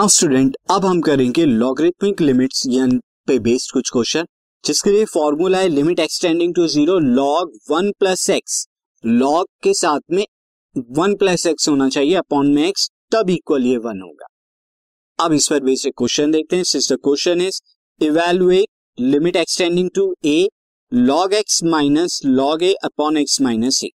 [0.00, 2.62] Now student अब हम करेंगे लॉगरिथमिक लिमिट्स
[3.26, 4.26] पे बेस्ड कुछ क्वेश्चन
[4.64, 8.54] जिसके लिए फॉर्मूला है limit extending to zero log one plus x
[9.04, 10.24] log के साथ में
[10.98, 14.26] वन प्लस एक्स होना चाहिए अपॉन में एक्स तब इक्वल ये वन होगा।
[15.18, 17.60] अब इस पर बेस्ड क्वेश्चन देखते हैं। Sister question is
[18.00, 20.48] evaluate limit extending to a
[20.92, 23.90] log x minus log a upon x minus a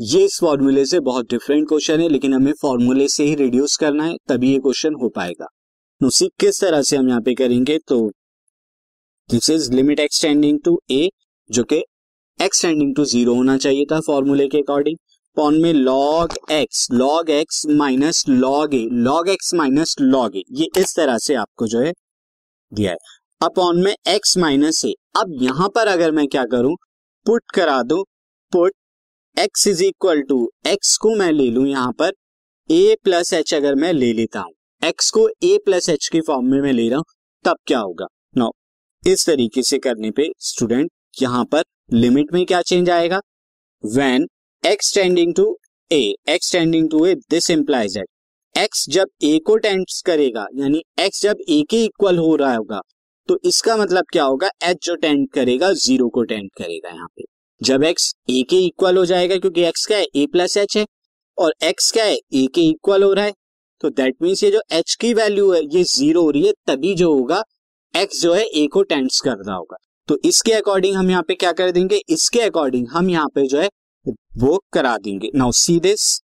[0.00, 4.04] ये इस फॉर्मूले से बहुत डिफरेंट क्वेश्चन है, लेकिन हमें फॉर्मूले से ही रिड्यूस करना
[4.04, 5.46] है, तभी ये क्वेश्चन हो पाएगा।
[6.00, 7.98] उसी किस तरह से हम यहाँ पे करेंगे तो
[9.30, 11.08] this is limit extending to a
[11.50, 11.82] जो कि
[12.38, 14.96] एक्सटेंडिंग टू ज़ीरो होना चाहिए था फॉर्मूले के अकॉर्डिंग
[15.36, 20.68] पॉन में log x log x minus log a log x minus log a ये
[20.78, 21.92] इस तरह से आपको जो है
[22.72, 22.96] दिया है।
[23.40, 26.76] अपॉन में एक्स माइनस ए अब यहाँ पर अगर मैं क्या करूँ
[27.26, 28.02] पुट करा दू
[28.52, 28.72] put
[29.36, 30.36] x is equal to
[30.66, 32.12] x को मैं ले लू यहाँ पर
[32.70, 36.46] ए प्लस एच अगर मैं ले लेता हूँ एक्स को ए प्लस एच के फॉर्म
[36.46, 37.04] में मैं ले रहा हूँ,
[37.44, 38.06] तब क्या होगा?
[38.36, 38.50] नो
[39.02, 40.90] इस तरीके से करने पे स्टूडेंट
[41.22, 43.20] यहाँ पर लिमिट में क्या चेंज आएगा?
[43.84, 44.28] When
[44.64, 45.56] x tending to
[45.90, 50.82] a x tending to a this implies at x जब ए को टेंड्स करेगा, यानी
[51.00, 52.80] एक्स जब ए के इक्वल हो रहा होगा
[53.28, 54.50] तो इसका मतलब क्या होगा?
[54.62, 57.24] एच जो टेंड करेगा ज़ीरो को टेंड करेगा यहाँ पे।
[57.60, 60.84] जब एक्स ए के इक्वल हो जाएगा, क्योंकि एक्स क्या है ए प्लस एच है,
[61.38, 63.32] और एक्स क्या है ए के इक्वल हो रहा है
[63.82, 66.94] तो दैट मीन्स ये जो एच की वैल्यू है, ये ज़ीरो हो रही है, तभी
[66.94, 67.42] जो होगा
[67.94, 69.76] एक्स जो है ए को टेंस कर रहा होगा।
[70.08, 72.00] तो इसके अकॉर्डिंग हम यहाँ पे क्या कर देंगे?
[72.08, 73.68] इसके अकॉर्डिंग हम यहाँ पे जो है,
[74.38, 76.20] वो करा देंगे। Now see this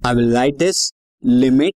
[0.00, 0.90] I will write this
[1.22, 1.74] limit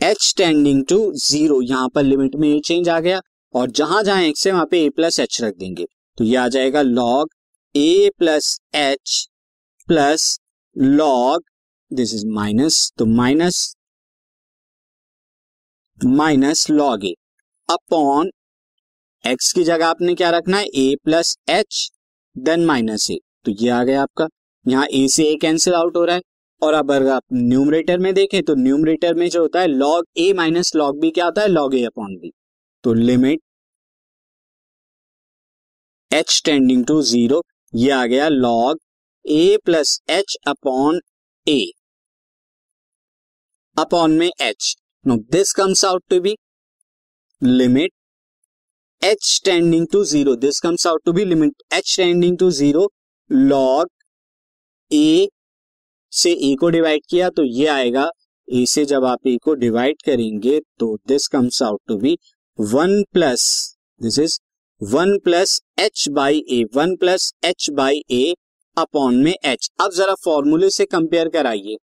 [0.00, 3.20] h tending to zero यहाँ पर लिमिट में ये चेंज आ गया।
[3.54, 5.86] और जहाँ जहाँ एक्स है वहाँ पे ए प्लस एच रख देंगे।
[6.18, 7.28] तो ये आ जाएगा log
[7.74, 9.26] a plus h
[9.88, 10.38] plus
[10.76, 11.42] log
[11.90, 13.74] this is minus तो minus
[16.00, 17.14] minus log a
[17.68, 18.30] upon
[19.24, 20.64] x की जगह आपने क्या रखना है?
[20.64, 21.88] A plus h
[22.36, 24.26] then minus a तो ये आ गया आपका।
[24.66, 26.22] यहाँ ए से ए कैंसिल आउट हो रहा है।
[26.62, 30.32] और अब अगर आप न्यूमरेटर में देखें तो न्यूमरेटर में जो होता है log a
[30.36, 31.48] minus log b क्या होता है?
[31.48, 32.32] लॉग ए अपॉन बी
[32.84, 33.40] तो limit
[36.10, 37.42] h tending to zero
[37.92, 38.78] आ गया log
[39.24, 41.00] a plus h upon
[41.46, 41.60] a
[43.76, 44.74] upon में h
[45.04, 46.34] no this comes out to be
[47.42, 47.92] limit
[49.02, 52.88] h tending to zero this comes out to be limit h tending to zero
[53.30, 53.88] log
[54.90, 55.28] a
[56.12, 58.08] से a को divide किया तो ये आएगा
[58.48, 62.16] ए से जब आप ए को डिवाइड करेंगे तो this comes out to be
[62.60, 63.42] one plus
[64.00, 64.32] this is
[64.80, 68.34] one plus h by a, one plus h by a
[68.76, 71.76] upon में एच। अब जरा फॉर्मूले से कंपेयर कराइए।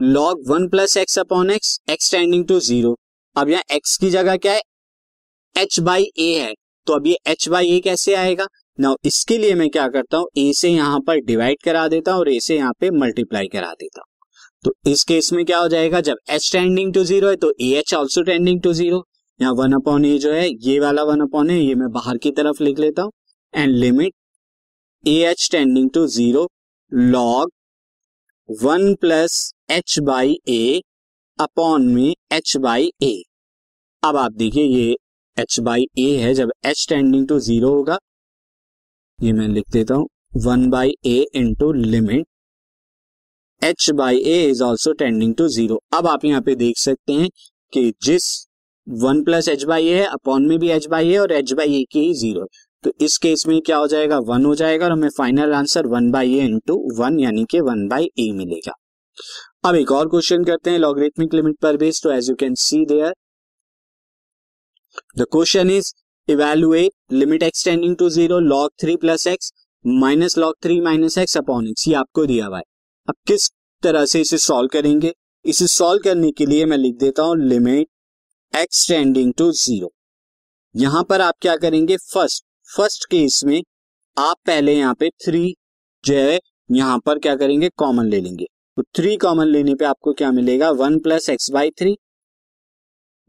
[0.00, 2.96] Log one plus x upon x x tending to zero
[3.36, 4.60] अब यहाँ x की जगह क्या है?
[5.54, 6.52] एच बाई ए है।
[6.86, 8.46] तो अब ये एच बाई ए कैसे आएगा?
[8.78, 10.26] ना इसके लिए मैं क्या करता हूँ?
[10.38, 13.72] ए से यहाँ पर डिवाइड करा देता हूँ और ए से यहाँ पे मल्टीप्लाई करा
[13.72, 14.08] देता हूँ।
[14.64, 16.00] तो इस केस में क्या हो जाएगा?
[16.00, 19.04] जब एच टेंडिंग टू ज़ीरो है तो a h also tending to zero
[19.40, 22.30] यहाँ वन अपॉन ए जो है, ये वाला वन अपॉन ए ये मैं बाहर की
[22.32, 23.12] तरफ़ लिख लेता हूँ।
[23.54, 24.12] And limit
[25.04, 26.46] a h tending to zero
[26.92, 27.50] log
[28.48, 30.80] one plus h by a
[31.38, 33.12] upon में एच बाई ए
[34.02, 34.96] अब आप देखिए, ये
[35.36, 37.98] एच बाई ए है, जब एच टेंडिंग टू ज़ीरो होगा,
[39.18, 42.26] ये मैं लिख देता हूँ one by a into limit
[43.62, 47.28] h by a is also tending to zero अब आप यहाँ पे देख सकते हैं
[47.72, 48.28] कि जिस
[48.90, 51.74] one plus h by a है, अपॉन में भी एच बाई ए और एच बाई
[51.74, 52.46] ए की ज़ीरो।
[52.84, 54.18] तो इस केस में क्या हो जाएगा?
[54.20, 57.86] वन हो जाएगा और हमें final answer one by a into one, यानी कि वन
[57.88, 58.72] बाई ए मिलेगा।
[59.64, 62.84] अब एक और क्वेश्चन करते हैं लॉगरिथमिक लिमिट पर बेस तो as you can see
[62.86, 63.14] there
[65.18, 65.92] the question is
[66.28, 69.52] evaluate limit extending to zero log three plus x
[69.84, 72.64] minus log three minus x upon x ये आपको दिया हुआ है।
[73.08, 73.50] अब किस
[73.82, 75.12] तरह से इसे सॉल्व करेंगे?
[75.44, 77.88] इसे सॉल्व करने के लिए मैं लिख देता हूँ लिमिट
[78.52, 79.90] एक्सटेंडिंग टू ज़ीरो
[80.74, 81.96] यहाँ पर आप क्या करेंगे?
[81.96, 83.62] फ़र्स्ट फ़र्स्ट केस में
[84.16, 85.54] आप पहले यहाँ पे थ्री
[86.04, 86.38] जो है,
[86.70, 87.68] यहाँ पर क्या करेंगे?
[87.76, 88.44] कॉमन ले लेंगे।
[88.76, 90.70] तो थ्री कॉमन लेने पे आपको क्या मिलेगा?
[90.72, 91.96] One plus x by three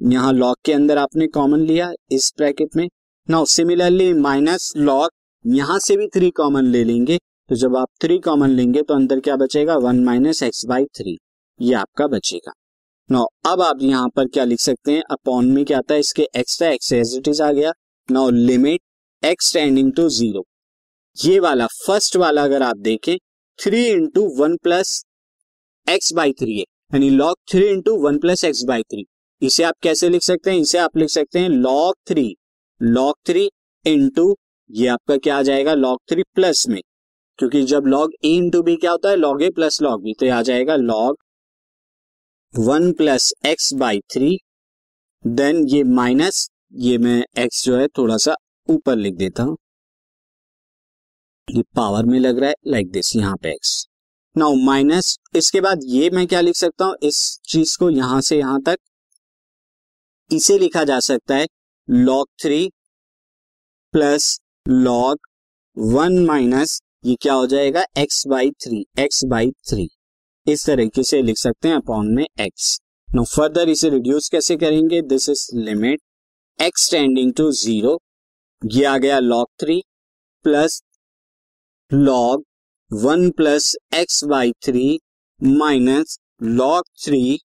[0.01, 2.87] यहाँ लॉग के अंदर आपने कॉमन लिया इस ब्रैकेट में।
[3.27, 5.09] नाउ सिमिलरली माइनस लॉग
[5.45, 9.19] यहाँ से भी थ्री कॉमन ले लेंगे। तो जब आप थ्री कॉमन लेंगे तो अंदर
[9.19, 9.77] क्या बचेगा?
[9.77, 11.17] One minus x by three
[11.59, 12.53] ये आपका बचेगा।
[13.11, 15.01] नो अब आप यहाँ पर क्या लिख सकते हैं?
[15.11, 15.99] अपॉन में क्या आता है?
[15.99, 17.71] इसके extra x as it is आ गया।
[18.09, 20.45] No limit x tending to zero
[21.17, 23.17] ये वाला फ़र्स्ट वाला अगर आप देखें
[23.59, 25.03] three into one plus
[25.87, 26.63] x by three है।
[26.93, 29.03] यानी log three into one plus x by three
[29.41, 30.57] इसे आप कैसे लिख सकते हैं?
[30.59, 32.35] इसे आप लिख सकते हैं log three
[32.81, 33.49] log three
[33.85, 34.35] into
[34.69, 35.73] ये आपका क्या आ जाएगा?
[35.73, 36.81] लॉग थ्री प्लस में।
[37.39, 39.15] क्योंकि जब लॉग ए इंटू बी क्या होता है?
[39.15, 41.17] Log a plus log b तो आ जाएगा log
[42.53, 44.37] one plus x by three,
[45.25, 48.35] then ये माइनस, ये मैं एक्स जो है थोड़ा सा
[48.69, 49.55] ऊपर लिख देता हूँ।
[51.47, 53.85] ये पावर में लग रहा है लाइक दिस यहाँ पे एक्स।
[54.35, 56.95] नाउ माइनस इसके बाद ये मैं क्या लिख सकता हूँ?
[57.03, 58.77] इस चीज़ को यहाँ से यहाँ तक,
[60.31, 61.47] इसे लिखा जा सकता है
[61.87, 62.69] log three
[63.93, 64.37] plus
[64.67, 65.19] log
[65.77, 67.85] one minus ये क्या हो जाएगा?
[67.97, 69.89] X by three x by three
[70.47, 72.79] इस तरीके से लिख सकते हैं अपॉन में एक्स
[73.09, 75.01] नो फर्दर इसे रिड्यूस कैसे करेंगे?
[75.01, 76.01] This is limit
[76.59, 77.95] x tending to zero
[78.85, 79.81] आ गया log three
[80.45, 80.81] plus
[81.91, 82.43] log
[82.91, 84.99] one plus x by three
[85.43, 87.39] minus log three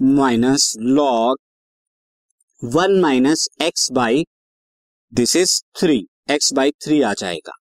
[0.00, 1.38] minus log
[2.62, 4.24] one minus x by
[5.12, 7.52] this is three x by three आ जाएगा।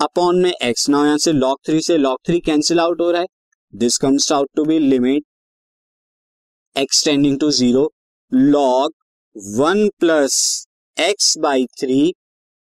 [0.00, 3.20] Upon में x ना यहाँ से log three से log three cancel out हो रहा
[3.20, 3.26] है।
[3.74, 5.22] This comes out to be limit
[6.76, 7.82] extending to zero
[8.32, 8.92] log
[9.56, 10.34] one plus
[10.96, 12.12] x by three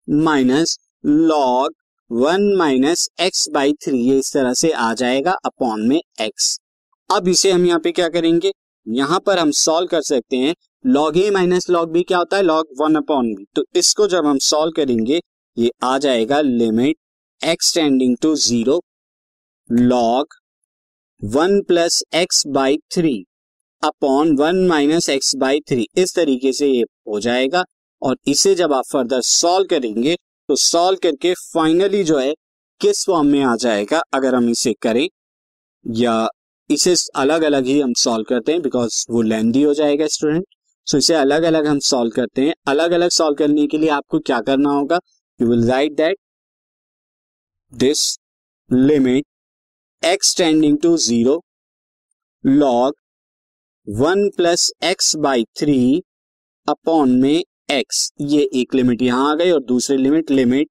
[0.08, 1.74] minus log
[2.12, 6.48] one minus x by three ये इस तरह से आ जाएगा अपॉन में एक्स
[7.10, 8.52] अब इसे हम यहाँ पे क्या करेंगे?
[8.88, 10.54] यहाँ पर हम सॉल्व कर सकते हैं
[10.86, 12.44] log a minus log b क्या होता है?
[12.44, 15.20] लॉग वन अपॉन बी तो इसको जब हम सॉल्व करेंगे,
[15.58, 16.98] ये आ जाएगा limit
[17.42, 18.82] x tending to zero
[19.70, 20.36] log
[21.22, 23.14] one plus x by three
[23.84, 25.88] upon one minus x by three.
[25.98, 27.64] इस तरीके से ये हो जाएगा
[28.02, 30.16] और इसे जब आप फर्दर सॉल्व करेंगे
[30.50, 32.34] तो सॉल्व करके फाइनली जो है,
[32.82, 35.08] किस फॉर्म में आ जाएगा, अगर हम इसे करें,
[35.86, 36.28] या
[36.70, 40.46] इसे अलग अलग ही हम सॉल्व करते हैं बिकॉज़ वो लेंदी हो जाएगा स्टूडेंट
[40.88, 44.20] सो इसे अलग अलग हम सॉल्व करते हैं। अलग अलग सॉल्व करने के लिए आपको
[44.22, 45.00] क्या करना होगा?
[45.40, 46.18] You will write that
[47.74, 48.18] this
[48.70, 49.26] limit
[50.04, 51.34] x tending to zero
[52.44, 52.94] log
[53.88, 55.78] one plus x by three
[56.68, 60.68] upon में एक्स ये एक लिमिट यहाँ आ गई और दूसरी limit limit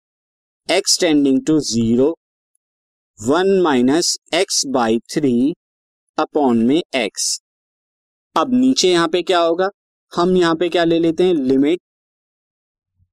[0.69, 2.09] x tending to zero
[3.19, 5.35] one minus x by three
[6.19, 7.29] upon में x
[8.37, 9.71] अब नीचे यहाँ पे क्या होगा?
[10.13, 11.35] हम यहाँ पे क्या ले लेते हैं?
[11.35, 11.81] Limit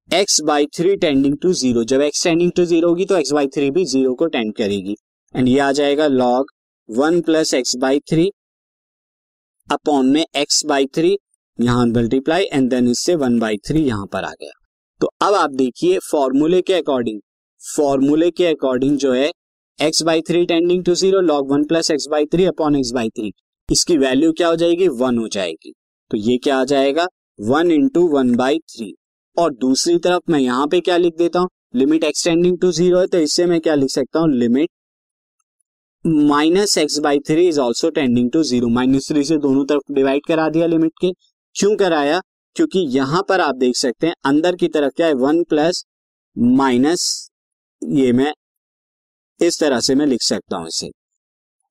[0.10, 3.48] x by three tending to zero जब एक्स टेंडिंग टू ज़ीरो होगी तो एक्स बाई
[3.56, 4.96] थ्री भी ज़ीरो को टेंड करेगी।
[5.36, 6.52] एंड ये आ जाएगा log
[6.90, 8.30] one plus x by three
[9.68, 11.18] upon में एक्स बाई थ्री
[11.60, 14.52] यहाँ मल्टीप्लाई एंड देन इससे वन बाई थ्री यहाँ पर आ गया।
[15.02, 17.20] तो अब आप देखिए फॉर्मूले के अकॉर्डिंग
[17.62, 19.32] फॉर्मूले के अकॉर्डिंग जो है
[19.80, 23.10] x by three tending to zero log one plus x by three upon x by
[23.10, 23.32] three
[23.70, 24.88] इसकी वैल्यू क्या हो जाएगी?
[24.88, 25.74] वन हो जाएगी।
[26.12, 27.06] तो ये क्या आ जाएगा?
[27.40, 28.94] One into one by three
[29.38, 31.50] और दूसरी तरफ़ मैं यहाँ पे क्या लिख देता हूँ?
[31.76, 34.32] लिमिट एक्सटेंडिंग टू ज़ीरो है तो इससे मैं क्या लिख सकता हूँ?
[34.32, 34.70] Limit
[36.06, 38.68] minus x by three is also tending to zero.
[38.70, 41.12] Minus three से दोनों तरफ़ डिवाइड करा दिया लिमिट के।
[41.56, 42.20] क्यों कराया?
[42.56, 45.14] क्योंकि यहाँ पर आप देख सकते हैं, अंदर की तरफ़ क्या है?
[45.16, 45.84] वन प्लस
[46.36, 47.30] माइनस,
[47.82, 48.34] ये मैं
[49.40, 50.90] इस तरह से मैं लिख सकता हूँ इसे।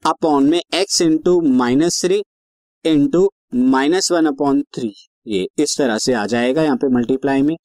[0.02, 2.22] अपॉन में x into minus three
[2.84, 4.92] into minus one upon three.
[5.26, 7.56] ये इस तरह से आ जाएगा यहाँ पे मल्टीप्लाई में।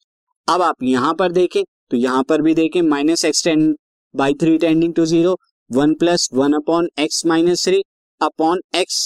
[0.48, 3.74] अब आप यहाँ पर देखें तो यहाँ पर भी देखें, minus x ten
[4.14, 5.38] by three tending to zero
[5.70, 7.82] one plus one upon x minus three
[8.20, 8.98] upon x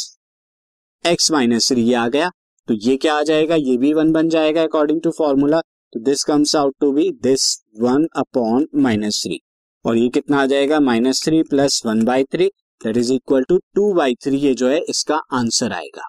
[1.05, 2.31] x minus three ये आ गया।
[2.69, 3.55] तो ये क्या आ जाएगा?
[3.55, 5.61] ये भी वन बन जाएगा अकॉर्डिंग टू फॉर्मूला
[5.93, 7.47] तो this comes out to be this
[7.81, 9.41] one upon minus three
[9.85, 10.81] और ये कितना आ जाएगा?
[10.81, 12.47] Minus three plus one by three
[12.81, 16.09] that is equal to two by three ये जो है, इसका आंसर आएगा।